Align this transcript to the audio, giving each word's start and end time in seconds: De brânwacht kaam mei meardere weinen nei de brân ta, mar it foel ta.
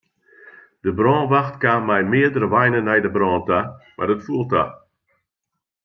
De 0.83 0.89
brânwacht 0.97 1.55
kaam 1.61 1.83
mei 1.87 2.03
meardere 2.11 2.47
weinen 2.53 2.83
nei 2.87 3.01
de 3.03 3.09
brân 3.15 3.41
ta, 3.47 3.59
mar 3.95 4.11
it 4.13 4.23
foel 4.25 4.43
ta. 4.51 4.63